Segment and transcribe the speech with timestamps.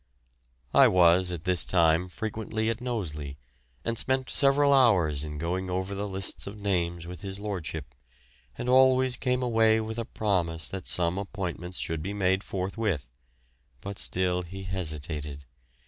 [0.73, 3.37] I was at this time frequently at Knowsley,
[3.85, 7.93] and spent hours in going over lists of names with his lordship,
[8.57, 13.11] and always came away with a promise that some appointments should be made forthwith,
[13.79, 15.45] but still he hesitated.